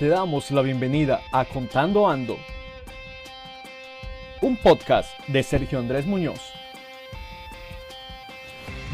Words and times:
te 0.00 0.08
damos 0.08 0.50
la 0.50 0.62
bienvenida 0.62 1.20
a 1.30 1.44
Contando 1.44 2.08
Ando, 2.08 2.38
un 4.40 4.56
podcast 4.56 5.10
de 5.28 5.42
Sergio 5.42 5.78
Andrés 5.78 6.06
Muñoz, 6.06 6.40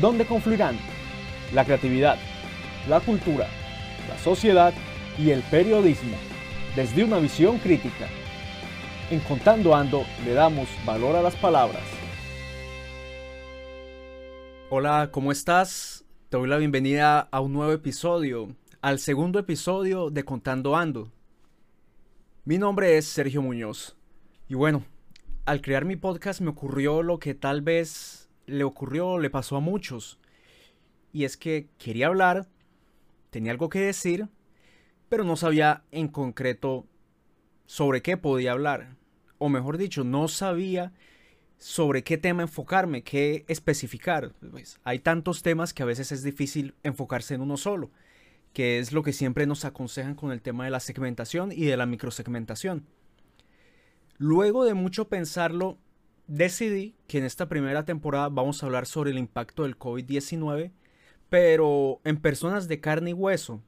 donde 0.00 0.26
confluirán 0.26 0.76
la 1.54 1.64
creatividad, 1.64 2.18
la 2.88 2.98
cultura, 2.98 3.46
la 4.08 4.18
sociedad 4.18 4.74
y 5.16 5.30
el 5.30 5.42
periodismo 5.42 6.16
desde 6.74 7.04
una 7.04 7.18
visión 7.20 7.58
crítica. 7.58 8.08
En 9.08 9.20
Contando 9.20 9.76
Ando 9.76 10.02
le 10.24 10.32
damos 10.32 10.66
valor 10.84 11.14
a 11.14 11.22
las 11.22 11.36
palabras. 11.36 11.84
Hola, 14.70 15.10
¿cómo 15.12 15.30
estás? 15.30 16.04
Te 16.30 16.36
doy 16.36 16.48
la 16.48 16.56
bienvenida 16.56 17.28
a 17.30 17.38
un 17.38 17.52
nuevo 17.52 17.70
episodio 17.70 18.56
al 18.86 19.00
segundo 19.00 19.40
episodio 19.40 20.10
de 20.10 20.22
Contando 20.22 20.76
Ando. 20.76 21.10
Mi 22.44 22.56
nombre 22.56 22.96
es 22.96 23.04
Sergio 23.04 23.42
Muñoz. 23.42 23.96
Y 24.46 24.54
bueno, 24.54 24.84
al 25.44 25.60
crear 25.60 25.84
mi 25.84 25.96
podcast 25.96 26.40
me 26.40 26.50
ocurrió 26.50 27.02
lo 27.02 27.18
que 27.18 27.34
tal 27.34 27.62
vez 27.62 28.28
le 28.46 28.62
ocurrió, 28.62 29.18
le 29.18 29.28
pasó 29.28 29.56
a 29.56 29.60
muchos. 29.60 30.20
Y 31.12 31.24
es 31.24 31.36
que 31.36 31.68
quería 31.78 32.06
hablar, 32.06 32.46
tenía 33.30 33.50
algo 33.50 33.70
que 33.70 33.80
decir, 33.80 34.28
pero 35.08 35.24
no 35.24 35.34
sabía 35.34 35.82
en 35.90 36.06
concreto 36.06 36.86
sobre 37.64 38.02
qué 38.02 38.16
podía 38.16 38.52
hablar. 38.52 38.94
O 39.38 39.48
mejor 39.48 39.78
dicho, 39.78 40.04
no 40.04 40.28
sabía 40.28 40.92
sobre 41.58 42.04
qué 42.04 42.18
tema 42.18 42.42
enfocarme, 42.42 43.02
qué 43.02 43.44
especificar. 43.48 44.32
Pues, 44.52 44.78
hay 44.84 45.00
tantos 45.00 45.42
temas 45.42 45.74
que 45.74 45.82
a 45.82 45.86
veces 45.86 46.12
es 46.12 46.22
difícil 46.22 46.76
enfocarse 46.84 47.34
en 47.34 47.40
uno 47.40 47.56
solo 47.56 47.90
que 48.56 48.78
es 48.78 48.92
lo 48.92 49.02
que 49.02 49.12
siempre 49.12 49.46
nos 49.46 49.66
aconsejan 49.66 50.14
con 50.14 50.32
el 50.32 50.40
tema 50.40 50.64
de 50.64 50.70
la 50.70 50.80
segmentación 50.80 51.52
y 51.52 51.66
de 51.66 51.76
la 51.76 51.84
microsegmentación. 51.84 52.86
Luego 54.16 54.64
de 54.64 54.72
mucho 54.72 55.10
pensarlo, 55.10 55.76
decidí 56.26 56.94
que 57.06 57.18
en 57.18 57.24
esta 57.24 57.50
primera 57.50 57.84
temporada 57.84 58.30
vamos 58.30 58.62
a 58.62 58.64
hablar 58.64 58.86
sobre 58.86 59.10
el 59.10 59.18
impacto 59.18 59.64
del 59.64 59.78
COVID-19, 59.78 60.72
pero 61.28 62.00
en 62.04 62.16
personas 62.16 62.66
de 62.66 62.80
carne 62.80 63.10
y 63.10 63.12
hueso, 63.12 63.60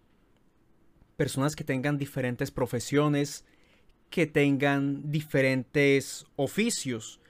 personas 1.19 1.55
que 1.55 1.65
tengan 1.65 1.99
diferentes 1.99 2.51
profesiones, 2.51 3.45
que 4.09 4.27
tengan 4.27 5.11
diferentes 5.11 6.25
oficios, 6.37 7.21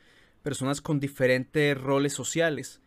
personas 0.45 0.81
con 0.81 1.01
diferentes 1.01 1.77
roles 1.77 2.13
sociales, 2.13 2.81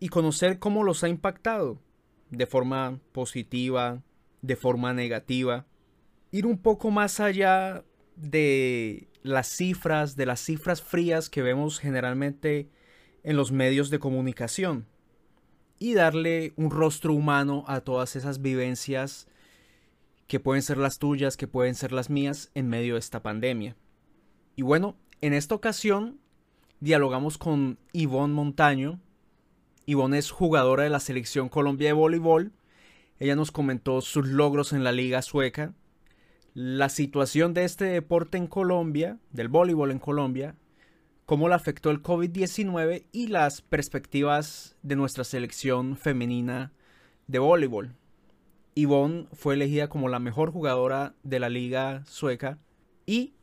y 0.00 0.08
conocer 0.08 0.58
cómo 0.58 0.82
los 0.82 1.04
ha 1.04 1.10
impactado 1.10 1.78
de 2.32 2.46
forma 2.46 2.98
positiva, 3.12 4.02
de 4.40 4.56
forma 4.56 4.92
negativa. 4.92 5.66
Ir 6.32 6.46
un 6.46 6.58
poco 6.58 6.90
más 6.90 7.20
allá 7.20 7.84
de 8.16 9.08
las 9.22 9.46
cifras, 9.48 10.16
de 10.16 10.26
las 10.26 10.40
cifras 10.40 10.82
frías 10.82 11.28
que 11.28 11.42
vemos 11.42 11.78
generalmente 11.78 12.68
en 13.22 13.36
los 13.36 13.52
medios 13.52 13.90
de 13.90 13.98
comunicación. 13.98 14.86
Y 15.78 15.94
darle 15.94 16.54
un 16.56 16.70
rostro 16.70 17.12
humano 17.12 17.64
a 17.66 17.80
todas 17.80 18.16
esas 18.16 18.40
vivencias 18.40 19.28
que 20.26 20.40
pueden 20.40 20.62
ser 20.62 20.78
las 20.78 20.98
tuyas, 20.98 21.36
que 21.36 21.48
pueden 21.48 21.74
ser 21.74 21.92
las 21.92 22.08
mías 22.08 22.50
en 22.54 22.68
medio 22.68 22.94
de 22.94 23.00
esta 23.00 23.22
pandemia. 23.22 23.76
Y 24.56 24.62
bueno, 24.62 24.96
en 25.20 25.34
esta 25.34 25.54
ocasión 25.54 26.18
dialogamos 26.80 27.36
con 27.36 27.78
Yvonne 27.92 28.32
Montaño, 28.32 29.00
Ivonne 29.86 30.18
es 30.18 30.30
jugadora 30.30 30.84
de 30.84 30.90
la 30.90 31.00
selección 31.00 31.48
Colombia 31.48 31.88
de 31.88 31.92
voleibol. 31.92 32.52
Ella 33.18 33.36
nos 33.36 33.50
comentó 33.50 34.00
sus 34.00 34.26
logros 34.26 34.72
en 34.72 34.84
la 34.84 34.92
liga 34.92 35.22
sueca, 35.22 35.74
la 36.54 36.88
situación 36.88 37.54
de 37.54 37.64
este 37.64 37.86
deporte 37.86 38.36
en 38.38 38.46
Colombia, 38.46 39.18
del 39.30 39.48
voleibol 39.48 39.90
en 39.90 39.98
Colombia, 39.98 40.56
cómo 41.24 41.48
la 41.48 41.56
afectó 41.56 41.90
el 41.90 42.02
COVID-19 42.02 43.04
y 43.12 43.28
las 43.28 43.62
perspectivas 43.62 44.76
de 44.82 44.96
nuestra 44.96 45.24
selección 45.24 45.96
femenina 45.96 46.72
de 47.26 47.38
voleibol. 47.38 47.94
Ivonne 48.74 49.26
fue 49.32 49.54
elegida 49.54 49.88
como 49.88 50.08
la 50.08 50.18
mejor 50.18 50.50
jugadora 50.50 51.14
de 51.22 51.40
la 51.40 51.48
liga 51.48 52.04
sueca 52.06 52.58
y 53.06 53.34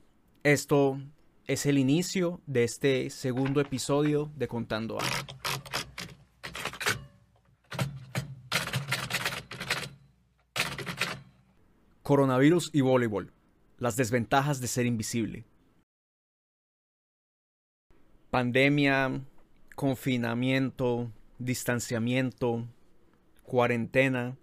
esto 0.43 0.99
es 1.47 1.65
el 1.65 1.77
inicio 1.77 2.41
de 2.45 2.63
este 2.63 3.09
segundo 3.09 3.59
episodio 3.61 4.31
de 4.35 4.47
Contando 4.47 4.99
A. 4.99 5.38
Coronavirus 12.09 12.71
y 12.73 12.81
voleibol. 12.81 13.31
Las 13.77 13.95
desventajas 13.95 14.59
de 14.59 14.65
ser 14.65 14.87
invisible. 14.87 15.45
Pandemia, 18.31 19.21
confinamiento, 19.75 21.11
distanciamiento, 21.37 22.67
cuarentena. 23.43 24.39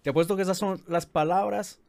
Te 0.00 0.08
apuesto 0.08 0.36
que 0.36 0.42
esas 0.42 0.56
son 0.56 0.82
las 0.88 1.04
palabras 1.04 1.82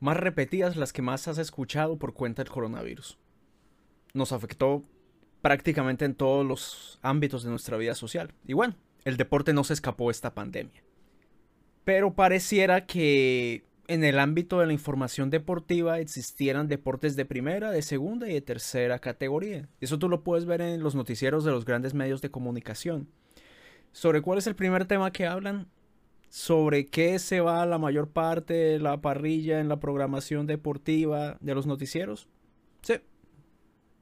más 0.00 0.16
repetidas, 0.16 0.74
las 0.74 0.92
que 0.92 1.00
más 1.00 1.28
has 1.28 1.38
escuchado 1.38 1.96
por 1.96 2.12
cuenta 2.12 2.42
del 2.42 2.50
coronavirus. 2.50 3.18
Nos 4.14 4.32
afectó 4.32 4.82
prácticamente 5.42 6.04
en 6.04 6.16
todos 6.16 6.44
los 6.44 6.98
ámbitos 7.02 7.44
de 7.44 7.50
nuestra 7.50 7.76
vida 7.76 7.94
social. 7.94 8.34
Y 8.44 8.54
bueno, 8.54 8.74
el 9.04 9.16
deporte 9.16 9.52
no 9.52 9.62
se 9.62 9.74
escapó 9.74 10.06
de 10.06 10.12
esta 10.12 10.34
pandemia. 10.34 10.82
Pero 11.84 12.14
pareciera 12.14 12.84
que 12.84 13.64
en 13.88 14.04
el 14.04 14.18
ámbito 14.18 14.60
de 14.60 14.66
la 14.66 14.72
información 14.72 15.30
deportiva 15.30 15.98
existieran 15.98 16.68
deportes 16.68 17.16
de 17.16 17.24
primera, 17.24 17.70
de 17.70 17.82
segunda 17.82 18.28
y 18.28 18.34
de 18.34 18.40
tercera 18.40 18.98
categoría. 18.98 19.68
Eso 19.80 19.98
tú 19.98 20.08
lo 20.08 20.22
puedes 20.22 20.44
ver 20.44 20.60
en 20.60 20.82
los 20.82 20.94
noticieros 20.94 21.44
de 21.44 21.50
los 21.50 21.64
grandes 21.64 21.94
medios 21.94 22.20
de 22.22 22.30
comunicación. 22.30 23.08
¿Sobre 23.92 24.20
cuál 24.22 24.38
es 24.38 24.46
el 24.46 24.56
primer 24.56 24.86
tema 24.86 25.12
que 25.12 25.26
hablan? 25.26 25.68
¿Sobre 26.28 26.86
qué 26.86 27.18
se 27.18 27.40
va 27.40 27.64
la 27.66 27.78
mayor 27.78 28.10
parte 28.10 28.54
de 28.54 28.78
la 28.78 29.00
parrilla 29.00 29.60
en 29.60 29.68
la 29.68 29.80
programación 29.80 30.46
deportiva 30.46 31.38
de 31.40 31.54
los 31.54 31.66
noticieros? 31.66 32.28
Sí, 32.82 32.94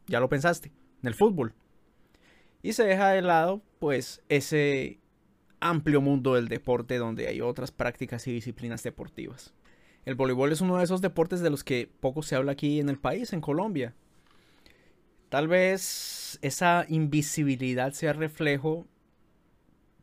ya 0.06 0.20
lo 0.20 0.28
pensaste, 0.28 0.72
en 1.02 1.08
el 1.08 1.14
fútbol. 1.14 1.54
Y 2.62 2.72
se 2.72 2.84
deja 2.84 3.10
de 3.10 3.22
lado, 3.22 3.62
pues, 3.78 4.22
ese 4.28 4.98
amplio 5.60 6.00
mundo 6.00 6.34
del 6.34 6.48
deporte 6.48 6.98
donde 6.98 7.28
hay 7.28 7.40
otras 7.40 7.70
prácticas 7.70 8.26
y 8.26 8.32
disciplinas 8.32 8.82
deportivas. 8.82 9.54
El 10.04 10.16
voleibol 10.16 10.52
es 10.52 10.60
uno 10.60 10.76
de 10.76 10.84
esos 10.84 11.00
deportes 11.00 11.40
de 11.40 11.48
los 11.50 11.64
que 11.64 11.90
poco 12.00 12.22
se 12.22 12.36
habla 12.36 12.52
aquí 12.52 12.78
en 12.78 12.90
el 12.90 12.98
país, 12.98 13.32
en 13.32 13.40
Colombia. 13.40 13.94
Tal 15.30 15.48
vez 15.48 16.38
esa 16.42 16.84
invisibilidad 16.88 17.92
sea 17.92 18.12
reflejo 18.12 18.86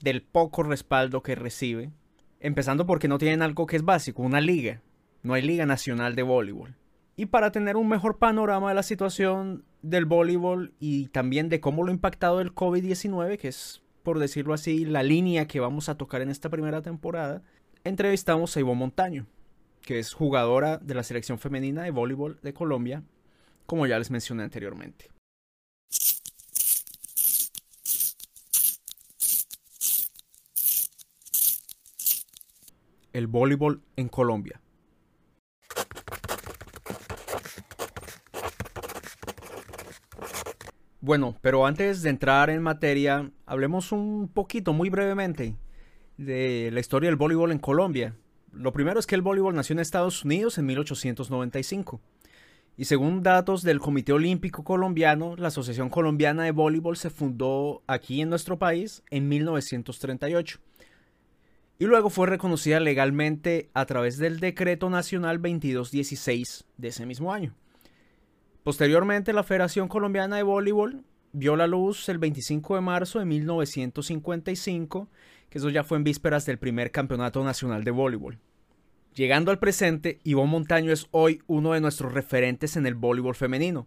del 0.02 0.24
poco 0.24 0.64
respaldo 0.64 1.22
que 1.22 1.36
recibe, 1.36 1.92
empezando 2.40 2.88
porque 2.88 3.08
no 3.08 3.20
tienen 3.20 3.44
algo 3.44 3.68
que 3.68 3.76
es 3.76 3.86
básico, 3.86 4.24
una 4.24 4.42
liga. 4.42 4.82
No 5.22 5.36
hay 5.36 5.44
liga 5.44 5.68
nacional 5.68 6.16
de 6.16 6.24
voleibol. 6.24 6.76
Y 7.16 7.28
para 7.28 7.52
tener 7.52 7.78
un 7.78 7.88
mejor 7.88 8.18
panorama 8.18 8.70
de 8.70 8.76
la 8.76 8.84
situación 8.84 9.64
del 9.84 10.06
voleibol 10.06 10.74
y 10.80 11.10
también 11.10 11.50
de 11.50 11.60
cómo 11.60 11.84
lo 11.84 11.92
ha 11.92 11.94
impactado 11.94 12.42
el 12.42 12.56
COVID-19, 12.56 13.38
que 13.38 13.50
es, 13.50 13.84
por 14.02 14.18
decirlo 14.18 14.56
así, 14.56 14.86
la 14.86 15.04
línea 15.04 15.48
que 15.48 15.60
vamos 15.60 15.90
a 15.90 15.96
tocar 15.96 16.24
en 16.24 16.30
esta 16.30 16.50
primera 16.50 16.82
temporada, 16.82 17.44
entrevistamos 17.84 18.58
a 18.58 18.60
Ivo 18.60 18.74
Montaño 18.74 19.28
que 19.82 20.00
es 20.00 20.14
jugadora 20.14 20.78
de 20.78 20.94
la 20.94 21.04
selección 21.04 21.40
femenina 21.40 21.84
de 21.84 21.92
voleibol 21.92 22.40
de 22.42 22.54
Colombia, 22.54 23.04
como 23.66 23.86
ya 23.88 23.98
les 23.98 24.12
mencioné 24.12 24.44
anteriormente. 24.44 25.10
El 33.14 33.28
voleibol 33.28 33.82
en 33.98 34.08
Colombia. 34.08 34.62
Bueno, 41.02 41.36
pero 41.42 41.66
antes 41.66 42.04
de 42.04 42.12
entrar 42.12 42.52
en 42.52 42.62
materia, 42.62 43.32
hablemos 43.48 43.92
un 43.92 44.30
poquito, 44.32 44.72
muy 44.72 44.90
brevemente, 44.92 45.56
de 46.18 46.70
la 46.72 46.80
historia 46.80 47.10
del 47.10 47.18
voleibol 47.18 47.52
en 47.52 47.58
Colombia. 47.58 48.16
Lo 48.52 48.74
primero 48.74 49.00
es 49.00 49.08
que 49.08 49.16
el 49.16 49.22
voleibol 49.22 49.56
nació 49.56 49.74
en 49.74 49.80
Estados 49.80 50.26
Unidos 50.26 50.58
en 50.58 50.66
1895. 50.66 52.02
Y 52.78 52.86
según 52.86 53.22
datos 53.22 53.64
del 53.64 53.80
Comité 53.80 54.14
Olímpico 54.14 54.64
Colombiano, 54.64 55.36
la 55.36 55.50
Asociación 55.50 55.90
Colombiana 55.90 56.44
de 56.44 56.52
Voleibol 56.52 56.98
se 56.98 57.10
fundó 57.10 57.84
aquí 57.86 58.22
en 58.22 58.30
nuestro 58.30 58.58
país 58.58 59.04
en 59.10 59.28
1938. 59.28 60.60
Y 61.80 61.86
luego 61.86 62.10
fue 62.10 62.28
reconocida 62.28 62.80
legalmente 62.80 63.70
a 63.74 63.86
través 63.86 64.18
del 64.18 64.40
Decreto 64.40 64.90
Nacional 64.90 65.38
2216 65.38 66.66
de 66.78 66.88
ese 66.88 67.06
mismo 67.06 67.34
año. 67.34 67.56
Posteriormente, 68.64 69.34
la 69.34 69.44
Federación 69.44 69.88
Colombiana 69.88 70.38
de 70.38 70.44
Voleibol 70.44 71.04
vio 71.34 71.56
la 71.56 71.68
luz 71.68 72.08
el 72.10 72.20
25 72.20 72.76
de 72.76 72.82
marzo 72.82 73.20
de 73.20 73.26
1955 73.26 75.08
que 75.52 75.58
eso 75.58 75.70
ya 75.70 75.84
fue 75.84 75.98
en 75.98 76.06
vísperas 76.06 76.46
del 76.46 76.58
primer 76.58 76.92
campeonato 76.92 77.44
nacional 77.44 77.84
de 77.84 77.92
voleibol. 77.92 78.40
Llegando 79.14 79.52
al 79.52 79.60
presente, 79.60 80.22
Ivonne 80.24 80.50
Montaño 80.50 80.94
es 80.94 81.08
hoy 81.12 81.44
uno 81.46 81.74
de 81.74 81.82
nuestros 81.82 82.14
referentes 82.14 82.78
en 82.78 82.86
el 82.86 82.96
voleibol 82.96 83.36
femenino. 83.36 83.86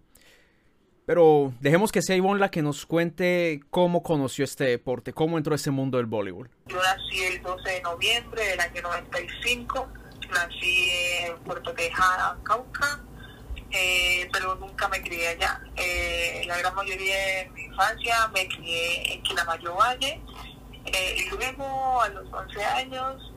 Pero 1.06 1.55
dejemos 1.61 1.90
que 1.90 2.02
sea 2.02 2.16
Ivonne 2.16 2.38
la 2.38 2.50
que 2.50 2.61
nos 2.61 2.84
cuente 2.84 3.62
cómo 3.70 4.02
conoció 4.02 4.44
este 4.44 4.64
deporte, 4.64 5.14
cómo 5.14 5.38
entró 5.38 5.55
a 5.55 5.56
ese 5.56 5.70
mundo 5.70 5.96
del 5.96 6.06
voleibol. 6.06 6.50
Yo 6.66 6.76
nací 6.76 7.22
el 7.22 7.43
12 7.43 7.70
de 7.70 7.81
noviembre 7.81 8.46
del 8.46 8.60
año 8.60 8.82
95, 8.82 9.88
nací 10.34 10.90
en 11.25 11.38
Puerto 11.44 11.72
Tejada, 11.72 12.38
Cauca, 12.43 13.02
eh, 13.70 14.28
pero 14.34 14.55
nunca 14.56 14.87
me 14.88 15.00
crié 15.00 15.28
allá. 15.28 15.62
Eh, 15.76 16.44
la 16.46 16.58
gran 16.58 16.75
mayoría 16.75 17.17
de 17.17 17.50
mi 17.55 17.64
infancia 17.64 18.28
me 18.34 18.46
crié 18.49 19.14
en 19.14 19.22
Quilamayo 19.22 19.75
Valle, 19.76 20.20
eh, 20.86 21.16
y 21.19 21.31
luego 21.31 22.02
a 22.02 22.08
los 22.08 22.32
11 22.32 22.64
años 22.64 23.32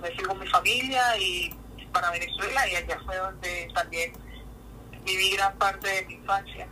me 0.00 0.10
fui 0.14 0.24
con 0.24 0.38
mi 0.38 0.46
familia 0.46 1.16
y 1.18 1.54
para 1.92 2.10
Venezuela 2.10 2.68
y 2.68 2.76
allá 2.76 2.98
fue 3.04 3.16
donde 3.16 3.70
también 3.74 4.12
viví 5.04 5.30
gran 5.36 5.56
parte 5.58 5.88
de 5.88 6.04
mi 6.06 6.14
infancia. 6.14 6.68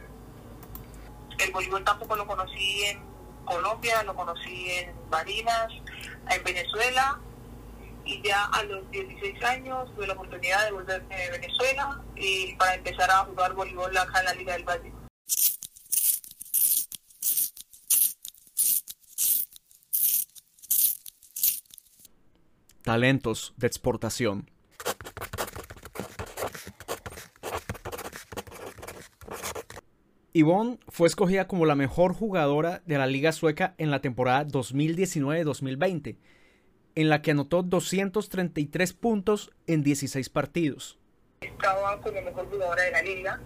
El 1.39 1.53
voleibol 1.53 1.85
tampoco 1.85 2.17
lo 2.17 2.27
conocí 2.27 2.85
en 2.85 3.01
Colombia, 3.45 4.03
lo 4.03 4.15
conocí 4.15 4.71
en 4.71 4.95
Barinas, 5.11 5.69
en 6.31 6.45
Venezuela 6.45 7.19
y 8.05 8.23
ya 8.23 8.45
a 8.45 8.63
los 8.65 8.89
16 8.91 9.43
años 9.45 9.93
tuve 9.95 10.07
la 10.07 10.15
oportunidad 10.15 10.65
de 10.65 10.73
volverme 10.73 11.27
a 11.27 11.31
Venezuela 11.33 12.01
y 12.15 12.55
para 12.55 12.75
empezar 12.75 13.11
a 13.11 13.25
jugar 13.25 13.53
voleibol 13.55 13.97
acá 13.97 14.21
en 14.21 14.25
la 14.27 14.35
Liga 14.35 14.53
del 14.53 14.65
Valle. 14.65 15.06
Talentos 22.87 23.53
de 23.57 23.67
exportación. 23.67 24.49
Yvonne 30.33 30.79
fue 30.89 31.09
escogida 31.09 31.49
como 31.49 31.67
la 31.67 31.75
mejor 31.75 32.15
jugadora 32.15 32.83
de 32.87 32.97
la 32.97 33.09
Liga 33.09 33.33
Sueca 33.33 33.75
en 33.79 33.91
la 33.91 34.01
temporada 34.01 34.47
2019-2020, 34.47 36.17
en 36.95 37.09
la 37.09 37.23
que 37.23 37.33
anotó 37.33 37.65
233 37.65 38.93
puntos 38.93 39.51
en 39.67 39.83
16 39.83 40.29
partidos. 40.29 41.01
Estaba 41.41 42.01
como 42.01 42.23
mejor 42.23 42.49
jugadora 42.49 42.85
de 42.85 42.91
la 42.93 43.03
liga 43.03 43.41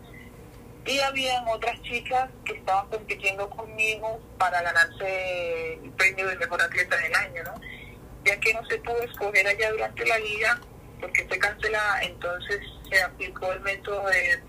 y 0.85 0.99
habían 1.01 1.49
otras 1.49 1.81
chicas 1.81 2.29
que 2.45 2.59
estaban 2.59 2.91
compitiendo 2.91 3.49
conmigo 3.49 4.21
para 4.39 4.61
ganarse 4.61 5.75
el 5.83 5.91
premio 5.93 6.29
de 6.29 6.37
mejor 6.37 6.61
atleta 6.61 6.97
del 6.99 7.15
año, 7.15 7.43
¿no? 7.45 7.80
Ya 8.25 8.39
que 8.41 8.55
no 8.55 8.65
se 8.67 8.79
pudo 8.79 9.03
escoger 9.03 9.47
allá 9.47 9.71
durante 9.73 10.07
la 10.07 10.19
liga 10.19 10.61
porque 11.01 11.25
fue 11.27 11.39
cancelada, 11.39 12.03
entonces 12.03 12.61
se 12.91 13.03
aplicó 13.03 13.53
el 13.53 13.61
método 13.61 14.05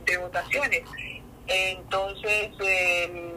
de, 0.05 0.17
votaciones. 0.17 0.81
Entonces 1.47 2.51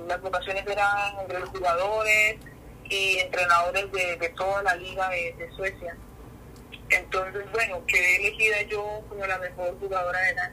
las 0.09 0.21
votaciones 0.21 0.65
eran 0.67 1.19
entre 1.21 1.41
los 1.41 1.49
jugadores 1.51 2.37
y 2.85 3.19
entrenadores 3.19 3.91
de, 3.93 4.29
toda 4.37 4.63
la 4.63 4.77
liga 4.77 5.09
de, 5.11 5.51
Suecia. 5.57 5.97
Entonces, 6.91 7.45
bueno, 7.53 7.83
quedé 7.87 8.17
elegida 8.17 8.63
yo 8.63 9.03
como 9.09 9.27
la 9.27 9.39
mejor 9.39 9.79
jugadora 9.81 10.21
de 10.21 10.35
la 10.35 10.53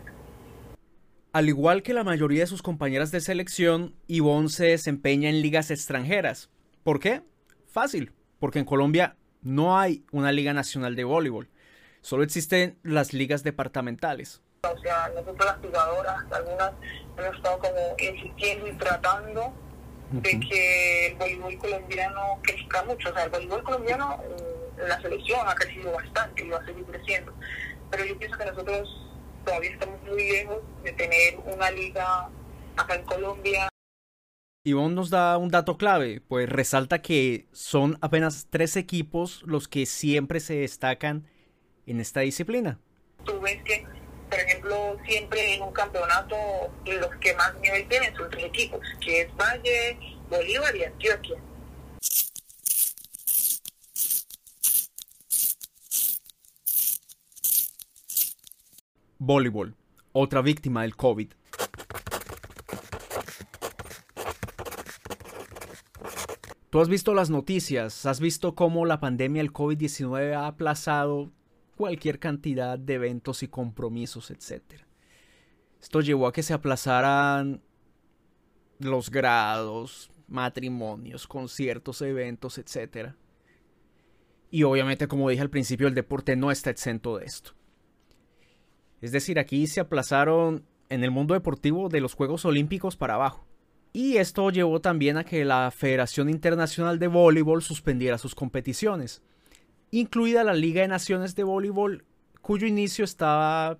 Al 1.33 1.50
igual 1.50 1.83
que 1.83 1.94
la 1.94 2.04
mayoría 2.04 2.42
de 2.42 2.48
sus 2.48 2.62
compañeras 2.62 3.12
de 3.12 3.19
selección, 3.19 3.95
Ivonne 4.07 4.50
se 4.50 4.66
desempeña 4.68 5.30
en 5.30 5.42
ligas 5.42 5.72
extranjeras. 5.72 6.50
¿Por 6.83 7.00
qué? 7.00 7.22
Fácil, 7.68 8.13
porque 8.39 8.60
en 8.60 8.66
Colombia 8.66 9.18
no 9.41 9.79
hay 9.79 10.03
una 10.11 10.31
liga 10.31 10.53
nacional 10.53 10.95
de 10.95 11.03
voleibol, 11.03 11.49
solo 12.01 12.23
existen 12.23 12.77
las 12.83 13.13
ligas 13.13 13.43
departamentales. 13.43 14.41
O 14.63 14.77
sea, 14.79 15.09
nosotros 15.15 15.45
las 15.45 15.57
jugadoras, 15.57 16.23
algunas 16.31 16.71
hemos 17.17 17.35
estado 17.35 17.59
como 17.59 17.95
insistiendo 17.97 18.67
y 18.67 18.73
tratando 18.73 19.53
de 20.11 20.39
que 20.39 21.07
el 21.07 21.15
voleibol 21.15 21.57
colombiano 21.57 22.39
crezca 22.43 22.83
mucho. 22.83 23.09
O 23.09 23.13
sea, 23.13 23.23
el 23.23 23.31
voleibol 23.31 23.63
colombiano, 23.63 24.17
mm, 24.17 24.88
la 24.88 25.01
selección 25.01 25.39
ha 25.47 25.55
crecido 25.55 25.94
bastante 25.94 26.45
y 26.45 26.49
va 26.49 26.57
a 26.57 26.65
seguir 26.65 26.85
creciendo. 26.85 27.33
Pero 27.89 28.05
yo 28.05 28.17
pienso 28.19 28.37
que 28.37 28.45
nosotros 28.45 29.07
todavía 29.45 29.71
estamos 29.71 30.01
muy 30.03 30.31
lejos 30.31 30.57
de 30.83 30.91
tener 30.91 31.39
una 31.45 31.71
liga 31.71 32.29
acá 32.77 32.95
en 32.95 33.03
Colombia 33.05 33.70
Ivonne 34.63 34.93
nos 34.93 35.09
da 35.09 35.37
un 35.39 35.49
dato 35.49 35.75
clave, 35.75 36.21
pues 36.21 36.47
resalta 36.47 37.01
que 37.01 37.47
son 37.51 37.97
apenas 37.99 38.45
tres 38.51 38.75
equipos 38.75 39.41
los 39.47 39.67
que 39.67 39.87
siempre 39.87 40.39
se 40.39 40.53
destacan 40.57 41.25
en 41.87 41.99
esta 41.99 42.19
disciplina. 42.19 42.79
Tú 43.25 43.39
ves 43.41 43.63
que, 43.63 43.87
por 44.29 44.39
ejemplo, 44.39 44.97
siempre 45.07 45.55
en 45.55 45.63
un 45.63 45.73
campeonato 45.73 46.35
los 46.85 47.09
que 47.15 47.33
más 47.33 47.59
nivel 47.59 47.87
tienen 47.87 48.15
son 48.15 48.29
tres 48.29 48.45
equipos, 48.45 48.81
que 49.03 49.21
es 49.21 49.35
Valle, 49.35 49.97
Bolívar 50.29 50.75
y 50.75 50.83
Antioquia. 50.83 51.37
Voleibol, 59.17 59.75
otra 60.11 60.41
víctima 60.43 60.83
del 60.83 60.95
COVID. 60.95 61.33
Tú 66.71 66.79
has 66.79 66.88
visto 66.88 67.13
las 67.13 67.29
noticias, 67.29 68.06
has 68.06 68.21
visto 68.21 68.56
cómo 68.56 68.85
la 68.85 69.01
pandemia 69.01 69.41
del 69.41 69.51
COVID-19 69.51 70.33
ha 70.33 70.47
aplazado 70.47 71.33
cualquier 71.75 72.18
cantidad 72.18 72.79
de 72.79 72.94
eventos 72.94 73.44
y 73.44 73.50
compromisos, 73.50 74.31
etc. 74.31 74.85
Esto 75.81 76.00
llevó 76.00 76.27
a 76.27 76.31
que 76.31 76.44
se 76.44 76.53
aplazaran 76.53 77.62
los 78.79 79.12
grados, 79.12 80.12
matrimonios, 80.29 81.27
conciertos, 81.27 82.01
eventos, 82.01 82.57
etc. 82.57 83.15
Y 84.50 84.63
obviamente, 84.63 85.09
como 85.09 85.29
dije 85.29 85.41
al 85.41 85.50
principio, 85.50 85.89
el 85.89 85.94
deporte 85.94 86.38
no 86.38 86.51
está 86.51 86.69
exento 86.69 87.18
de 87.18 87.25
esto. 87.25 87.51
Es 89.01 89.12
decir, 89.12 89.39
aquí 89.39 89.68
se 89.68 89.81
aplazaron 89.81 90.65
en 90.88 91.03
el 91.03 91.12
mundo 91.12 91.33
deportivo 91.33 91.89
de 91.89 92.00
los 92.00 92.13
Juegos 92.13 92.45
Olímpicos 92.45 92.95
para 92.95 93.15
abajo. 93.15 93.50
Y 93.93 94.17
esto 94.17 94.49
llevó 94.49 94.79
también 94.79 95.17
a 95.17 95.25
que 95.25 95.43
la 95.43 95.69
Federación 95.71 96.29
Internacional 96.29 96.97
de 96.97 97.07
Voleibol 97.07 97.61
suspendiera 97.61 98.17
sus 98.17 98.35
competiciones, 98.35 99.21
incluida 99.91 100.43
la 100.43 100.53
Liga 100.53 100.81
de 100.81 100.88
Naciones 100.88 101.35
de 101.35 101.43
Voleibol, 101.43 102.05
cuyo 102.41 102.67
inicio 102.67 103.03
estaba 103.03 103.77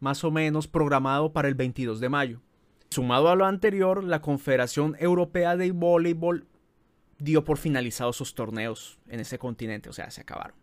más 0.00 0.24
o 0.24 0.32
menos 0.32 0.66
programado 0.66 1.32
para 1.32 1.46
el 1.46 1.54
22 1.54 2.00
de 2.00 2.08
mayo. 2.08 2.42
Sumado 2.90 3.30
a 3.30 3.36
lo 3.36 3.46
anterior, 3.46 4.02
la 4.02 4.20
Confederación 4.20 4.96
Europea 4.98 5.56
de 5.56 5.70
Voleibol 5.70 6.48
dio 7.18 7.44
por 7.44 7.58
finalizados 7.58 8.16
sus 8.16 8.34
torneos 8.34 8.98
en 9.08 9.20
ese 9.20 9.38
continente, 9.38 9.88
o 9.88 9.92
sea, 9.92 10.10
se 10.10 10.20
acabaron. 10.20 10.56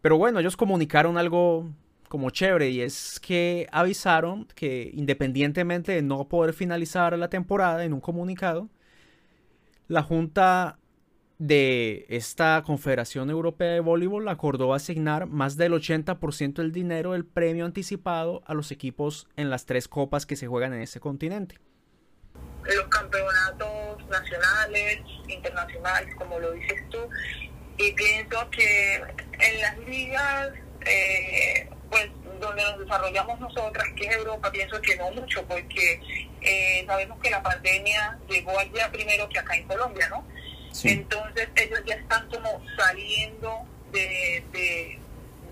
Pero 0.00 0.16
bueno, 0.16 0.38
ellos 0.38 0.56
comunicaron 0.56 1.18
algo 1.18 1.68
como 2.14 2.30
chévere 2.30 2.68
y 2.68 2.80
es 2.80 3.18
que 3.18 3.66
avisaron 3.72 4.46
que 4.54 4.88
independientemente 4.94 5.90
de 5.90 6.00
no 6.00 6.28
poder 6.28 6.54
finalizar 6.54 7.18
la 7.18 7.28
temporada 7.28 7.82
en 7.82 7.92
un 7.92 8.00
comunicado, 8.00 8.68
la 9.88 10.04
Junta 10.04 10.78
de 11.38 12.06
esta 12.08 12.62
Confederación 12.64 13.30
Europea 13.30 13.72
de 13.72 13.80
Voleibol 13.80 14.28
acordó 14.28 14.74
asignar 14.74 15.26
más 15.26 15.56
del 15.56 15.72
80% 15.72 16.54
del 16.54 16.70
dinero 16.70 17.14
del 17.14 17.24
premio 17.24 17.64
anticipado 17.64 18.44
a 18.46 18.54
los 18.54 18.70
equipos 18.70 19.26
en 19.34 19.50
las 19.50 19.66
tres 19.66 19.88
copas 19.88 20.24
que 20.24 20.36
se 20.36 20.46
juegan 20.46 20.72
en 20.72 20.82
ese 20.82 21.00
continente. 21.00 21.58
Los 22.62 22.86
campeonatos 22.90 24.06
nacionales, 24.08 25.00
internacionales, 25.26 26.14
como 26.14 26.38
lo 26.38 26.52
dices 26.52 26.80
tú, 26.90 26.98
y 27.76 27.92
pienso 27.94 28.48
que 28.52 28.94
en 28.98 29.60
las 29.60 29.78
ligas 29.78 30.52
eh, 30.86 31.73
pues 31.94 32.10
donde 32.40 32.62
nos 32.62 32.80
desarrollamos 32.80 33.38
nosotras, 33.38 33.86
que 33.96 34.06
es 34.06 34.16
Europa, 34.16 34.50
pienso 34.50 34.80
que 34.80 34.96
no 34.96 35.12
mucho, 35.12 35.44
porque 35.46 36.00
eh, 36.40 36.84
sabemos 36.86 37.20
que 37.20 37.30
la 37.30 37.40
pandemia 37.40 38.18
llegó 38.28 38.58
allá 38.58 38.90
primero 38.90 39.28
que 39.28 39.38
acá 39.38 39.54
en 39.54 39.68
Colombia, 39.68 40.08
¿no? 40.08 40.26
Entonces 40.82 41.48
ellos 41.54 41.80
ya 41.86 41.94
están 41.94 42.28
como 42.28 42.60
saliendo 42.76 43.60
de, 43.92 44.42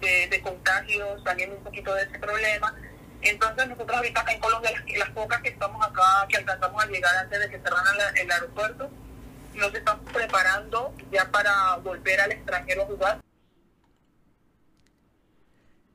de, 0.00 0.40
contagios, 0.42 1.22
saliendo 1.22 1.56
un 1.56 1.62
poquito 1.62 1.94
de 1.94 2.02
ese 2.02 2.18
problema. 2.18 2.75
Entonces 3.20 3.68
nosotros 3.68 3.96
ahorita 3.96 4.20
acá 4.20 4.32
en 4.32 4.40
Colombia, 4.40 4.72
las, 4.96 5.11
pocas 5.11 5.40
que 5.42 5.50
estamos 5.50 5.87
acá, 5.87 6.26
que 6.28 6.38
alcanzamos 6.38 6.82
a 6.82 6.87
llegar 6.88 7.16
antes 7.18 7.38
de 7.38 7.50
que 7.50 7.58
cerraran 7.61 8.16
el 8.16 8.30
aeropuerto, 8.32 8.90
nos 9.54 9.72
estamos 9.72 10.12
preparando 10.12 10.92
ya 11.12 11.30
para 11.30 11.76
volver 11.76 12.20
al 12.20 12.32
extranjero 12.32 12.82
a 12.82 12.87
jugar. 12.87 13.21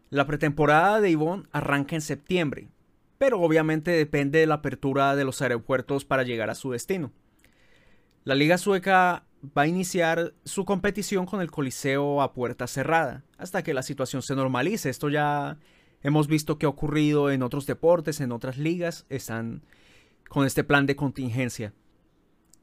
La 0.09 0.25
pretemporada 0.25 1.01
de 1.01 1.09
Ivonne 1.09 1.47
arranca 1.51 1.95
en 1.95 2.01
septiembre, 2.01 2.69
pero 3.17 3.41
obviamente 3.41 3.91
depende 3.91 4.39
de 4.39 4.47
la 4.47 4.55
apertura 4.55 5.15
de 5.17 5.25
los 5.25 5.41
aeropuertos 5.41 6.05
para 6.05 6.23
llegar 6.23 6.49
a 6.49 6.55
su 6.55 6.71
destino. 6.71 7.11
La 8.23 8.33
liga 8.33 8.57
sueca 8.57 9.25
va 9.57 9.63
a 9.63 9.67
iniciar 9.67 10.33
su 10.45 10.63
competición 10.63 11.25
con 11.25 11.41
el 11.41 11.51
Coliseo 11.51 12.21
a 12.21 12.33
puerta 12.33 12.67
cerrada, 12.67 13.25
hasta 13.37 13.63
que 13.63 13.73
la 13.73 13.83
situación 13.83 14.21
se 14.21 14.35
normalice. 14.35 14.89
Esto 14.89 15.09
ya 15.09 15.57
hemos 16.01 16.27
visto 16.27 16.57
que 16.57 16.65
ha 16.65 16.69
ocurrido 16.69 17.29
en 17.29 17.43
otros 17.43 17.65
deportes, 17.65 18.21
en 18.21 18.31
otras 18.31 18.57
ligas, 18.57 19.05
están 19.09 19.61
con 20.29 20.45
este 20.45 20.63
plan 20.63 20.85
de 20.85 20.95
contingencia. 20.95 21.73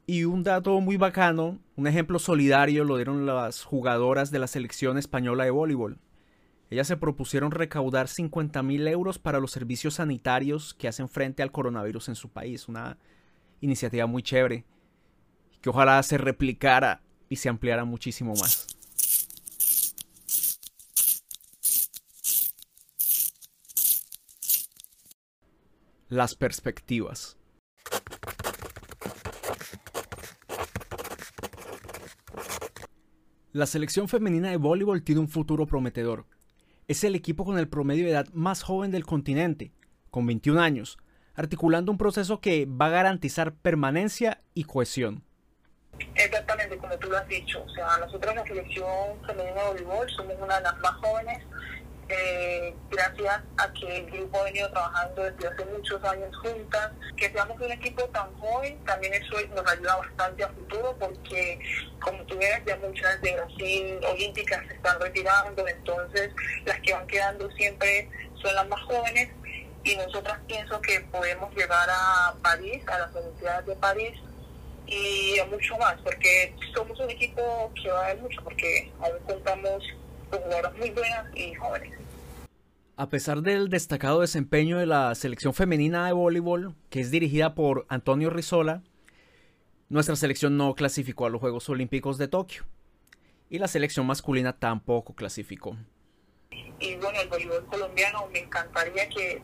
Y 0.07 0.23
un 0.25 0.43
dato 0.43 0.79
muy 0.81 0.97
bacano, 0.97 1.59
un 1.75 1.87
ejemplo 1.87 2.17
solidario 2.17 2.83
lo 2.83 2.95
dieron 2.95 3.27
las 3.27 3.63
jugadoras 3.63 4.31
de 4.31 4.39
la 4.39 4.47
selección 4.47 4.97
española 4.97 5.45
de 5.45 5.51
voleibol. 5.51 5.99
Ellas 6.69 6.87
se 6.87 6.97
propusieron 6.97 7.51
recaudar 7.51 8.07
50 8.07 8.63
mil 8.63 8.87
euros 8.87 9.19
para 9.19 9.39
los 9.39 9.51
servicios 9.51 9.95
sanitarios 9.95 10.73
que 10.73 10.87
hacen 10.87 11.07
frente 11.07 11.43
al 11.43 11.51
coronavirus 11.51 12.09
en 12.09 12.15
su 12.15 12.29
país. 12.29 12.67
Una 12.67 12.97
iniciativa 13.61 14.07
muy 14.07 14.23
chévere 14.23 14.65
que 15.61 15.69
ojalá 15.69 16.01
se 16.03 16.17
replicara 16.17 17.01
y 17.29 17.35
se 17.37 17.49
ampliara 17.49 17.85
muchísimo 17.85 18.33
más. 18.35 18.67
Las 26.07 26.35
perspectivas. 26.35 27.37
La 33.53 33.65
selección 33.65 34.07
femenina 34.07 34.49
de 34.49 34.57
voleibol 34.57 35.03
tiene 35.03 35.21
un 35.21 35.29
futuro 35.29 35.65
prometedor. 35.65 36.25
Es 36.87 37.03
el 37.03 37.15
equipo 37.15 37.45
con 37.45 37.57
el 37.57 37.67
promedio 37.67 38.05
de 38.05 38.11
edad 38.11 38.27
más 38.33 38.61
joven 38.61 38.91
del 38.91 39.05
continente, 39.05 39.71
con 40.11 40.27
21 40.27 40.61
años, 40.61 40.99
articulando 41.33 41.91
un 41.91 41.97
proceso 41.97 42.41
que 42.41 42.67
va 42.67 42.85
a 42.87 42.89
garantizar 42.89 43.55
permanencia 43.55 44.41
y 44.53 44.65
cohesión. 44.65 45.23
Exactamente, 46.13 46.77
como 46.77 46.95
tú 46.99 47.09
lo 47.09 47.17
has 47.17 47.27
dicho. 47.27 47.63
O 47.63 47.69
sea, 47.69 47.97
nosotros 47.97 48.31
en 48.31 48.37
la 48.37 48.45
selección 48.45 48.87
femenina 49.25 49.61
de 49.63 49.67
voleibol 49.67 50.09
somos 50.11 50.35
una 50.39 50.57
de 50.57 50.63
las 50.63 50.77
más 50.77 50.91
jóvenes, 50.97 51.43
eh, 52.09 52.75
gracias 52.89 53.41
a 53.57 53.73
que 53.73 53.97
el 53.97 54.11
grupo 54.11 54.39
ha 54.39 54.43
venido 54.43 54.69
trabajando 54.69 55.23
desde 55.23 55.47
hace 55.47 55.65
muchos 55.65 56.03
años 56.03 56.35
juntas. 56.37 56.91
Que 57.17 57.31
seamos 57.31 57.59
un 57.59 57.71
equipo 57.71 58.03
tan 58.09 58.33
joven, 58.35 58.77
también 58.85 59.13
eso 59.13 59.35
nos 59.55 59.71
ayuda 59.71 59.97
bastante 59.97 60.43
a 60.43 60.49
futuro, 60.49 60.95
porque 60.99 61.59
como 61.99 62.23
tú 62.25 62.37
ves, 62.37 62.61
ya 62.65 62.75
muchas 62.77 63.21
de 63.21 63.35
Brasil 63.35 63.99
olímpicas 64.11 64.67
se 64.67 64.73
están 64.73 64.99
retirando, 64.99 65.67
entonces 65.67 66.31
las 66.65 66.79
que 66.81 66.93
van 66.93 67.07
quedando 67.07 67.49
siempre 67.51 68.09
son 68.41 68.53
las 68.55 68.67
más 68.67 68.81
jóvenes. 68.83 69.29
Y 69.83 69.95
nosotras 69.97 70.39
pienso 70.47 70.81
que 70.81 70.99
podemos 71.11 71.53
llegar 71.55 71.87
a 71.89 72.33
París, 72.41 72.83
a 72.87 72.99
las 72.99 73.15
Olimpiadas 73.15 73.65
de 73.67 73.75
París, 73.75 74.19
y 74.87 75.39
a 75.39 75.45
mucho 75.45 75.77
más, 75.77 75.95
porque 76.03 76.55
somos 76.73 76.99
un 76.99 77.09
equipo 77.09 77.71
que 77.81 77.89
va 77.89 78.09
a 78.09 78.15
mucho, 78.15 78.41
porque 78.43 78.91
aún 78.99 79.19
contamos 79.25 79.83
con 80.35 80.43
jugadoras 80.43 80.77
muy 80.77 80.89
buenas 80.91 81.25
y 81.35 81.53
jóvenes. 81.53 81.99
A 82.97 83.09
pesar 83.09 83.41
del 83.41 83.69
destacado 83.69 84.21
desempeño 84.21 84.77
de 84.77 84.85
la 84.85 85.13
selección 85.15 85.53
femenina 85.53 86.07
de 86.07 86.13
voleibol, 86.13 86.75
que 86.89 87.01
es 87.01 87.11
dirigida 87.11 87.55
por 87.55 87.85
Antonio 87.89 88.29
Rizola, 88.29 88.83
nuestra 89.89 90.15
selección 90.15 90.57
no 90.57 90.75
clasificó 90.75 91.25
a 91.25 91.29
los 91.29 91.41
Juegos 91.41 91.69
Olímpicos 91.69 92.17
de 92.17 92.27
Tokio. 92.27 92.63
Y 93.49 93.59
la 93.59 93.67
selección 93.67 94.05
masculina 94.07 94.57
tampoco 94.57 95.13
clasificó. 95.13 95.77
Y 96.79 96.95
bueno, 96.95 97.19
el 97.19 97.27
voleibol 97.27 97.65
colombiano 97.65 98.27
me 98.31 98.39
encantaría 98.39 99.07
que 99.09 99.41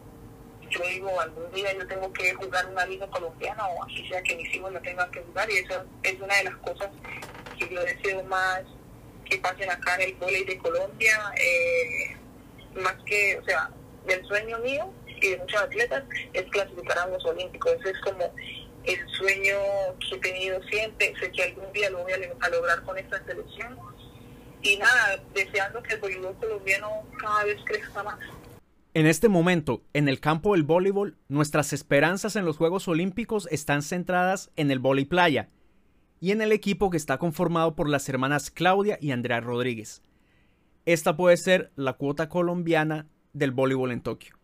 yo 0.69 0.79
digo, 0.88 1.19
algún 1.19 1.51
día 1.51 1.74
yo 1.77 1.86
tengo 1.86 2.12
que 2.13 2.33
jugar 2.33 2.65
una 2.71 2.86
liga 2.86 3.05
colombiana 3.07 3.67
o 3.67 3.83
así 3.83 4.07
sea 4.07 4.24
que 4.24 4.38
mis 4.38 4.55
hijos 4.55 4.71
no 4.71 4.81
tengan 4.81 5.12
que 5.12 5.21
jugar 5.21 5.50
y 5.51 5.57
eso 5.57 5.83
es 6.03 6.21
una 6.21 6.36
de 6.38 6.43
las 6.45 6.55
cosas 6.57 6.89
que 7.60 7.74
yo 7.74 7.81
deseo 7.81 8.24
más 8.24 8.63
que 9.31 9.38
pasen 9.38 9.71
acá 9.71 9.95
en 9.95 10.09
el 10.09 10.15
voleibol 10.15 10.45
de 10.45 10.57
Colombia, 10.57 11.33
eh, 11.38 12.17
más 12.75 12.95
que, 13.05 13.39
o 13.39 13.45
sea, 13.45 13.71
del 14.05 14.25
sueño 14.25 14.59
mío 14.59 14.91
y 15.07 15.29
de 15.29 15.38
muchos 15.38 15.61
atletas 15.61 16.03
es 16.33 16.43
clasificar 16.51 17.00
a 17.00 17.07
los 17.07 17.23
olímpicos, 17.25 17.71
eso 17.79 17.89
es 17.89 18.00
como 18.01 18.33
el 18.83 19.07
sueño 19.17 19.55
que 20.00 20.15
he 20.15 20.19
tenido 20.19 20.61
siempre, 20.63 21.13
sé 21.17 21.31
que 21.31 21.43
algún 21.43 21.71
día 21.71 21.89
lo 21.89 22.03
voy 22.03 22.11
a, 22.13 22.50
lograr 22.50 22.83
con 22.83 22.97
esta 22.97 23.23
selección. 23.25 23.77
Y 24.63 24.77
nada, 24.77 25.17
deseando 25.33 25.81
que 25.81 25.95
el 25.95 26.01
voleibol 26.01 26.35
colombiano 26.35 26.88
cada 27.19 27.45
vez 27.45 27.57
crezca 27.65 28.03
más. 28.03 28.19
En 28.93 29.07
este 29.07 29.29
momento, 29.29 29.81
en 29.93 30.09
el 30.09 30.19
campo 30.19 30.53
del 30.53 30.63
voleibol, 30.63 31.17
nuestras 31.29 31.73
esperanzas 31.73 32.35
en 32.35 32.45
los 32.45 32.57
Juegos 32.57 32.88
Olímpicos 32.88 33.47
están 33.50 33.81
centradas 33.81 34.51
en 34.57 34.69
el 34.69 34.79
voleibol 34.79 35.09
playa 35.09 35.50
y 36.21 36.31
en 36.31 36.41
el 36.41 36.53
equipo 36.53 36.89
que 36.89 36.95
está 36.95 37.17
conformado 37.17 37.75
por 37.75 37.89
las 37.89 38.07
hermanas 38.07 38.49
Claudia 38.49 38.97
y 39.01 39.11
Andrea 39.11 39.41
Rodríguez. 39.41 40.01
Esta 40.85 41.17
puede 41.17 41.35
ser 41.35 41.71
la 41.75 41.93
cuota 41.93 42.29
colombiana 42.29 43.07
del 43.33 43.51
voleibol 43.51 43.91
en 43.91 44.01
Tokio. 44.01 44.37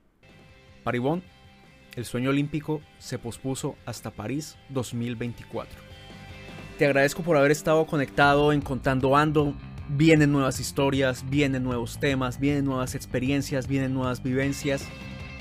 Paribón, 0.84 1.24
el 1.96 2.04
sueño 2.04 2.32
olímpico 2.32 2.82
se 2.98 3.18
pospuso 3.18 3.76
hasta 3.86 4.12
París 4.12 4.58
2024. 4.70 5.80
Te 6.78 6.86
agradezco 6.86 7.24
por 7.24 7.38
haber 7.38 7.52
estado 7.52 7.86
conectado 7.86 8.52
en 8.52 8.60
Contando 8.60 9.16
Ando 9.16 9.56
vienen 9.90 10.32
nuevas 10.32 10.60
historias, 10.60 11.24
vienen 11.30 11.64
nuevos 11.64 12.00
temas, 12.00 12.40
vienen 12.40 12.66
nuevas 12.66 12.96
experiencias, 12.96 13.68
vienen 13.68 13.94
nuevas 13.94 14.22
vivencias. 14.22 14.84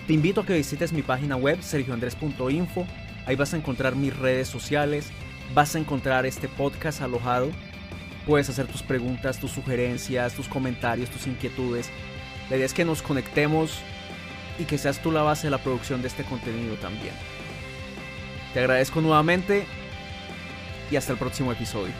Te 0.07 0.13
invito 0.13 0.41
a 0.41 0.47
que 0.47 0.55
visites 0.55 0.93
mi 0.93 1.03
página 1.03 1.37
web 1.37 1.63
sergioandres.info. 1.63 2.87
Ahí 3.27 3.35
vas 3.35 3.55
a 3.55 3.57
encontrar 3.57 3.97
mis 3.97 4.17
redes 4.17 4.49
sociales, 4.49 5.11
vas 5.55 5.75
a 5.75 5.79
encontrar 5.79 6.27
este 6.27 6.49
podcast 6.49 7.03
alojado. 7.03 7.51
Puedes 8.27 8.49
hacer 8.49 8.67
tus 8.67 8.83
preguntas, 8.83 9.39
tus 9.39 9.53
sugerencias, 9.53 10.35
tus 10.35 10.49
comentarios, 10.49 11.11
tus 11.11 11.27
inquietudes. 11.27 11.91
La 12.51 12.57
idea 12.57 12.67
es 12.67 12.75
que 12.75 12.85
nos 12.85 13.03
conectemos 13.03 13.79
y 14.59 14.65
que 14.65 14.79
seas 14.79 15.01
tú 15.01 15.13
la 15.13 15.23
base 15.23 15.47
de 15.47 15.51
la 15.51 15.59
producción 15.59 16.03
de 16.03 16.09
este 16.09 16.25
contenido 16.25 16.77
también. 16.77 17.15
Te 18.55 18.61
agradezco 18.61 19.01
nuevamente 19.01 19.67
y 20.91 20.97
hasta 20.97 21.13
el 21.13 21.19
próximo 21.19 21.53
episodio. 21.53 21.93